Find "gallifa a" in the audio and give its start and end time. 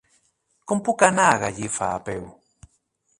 1.43-1.99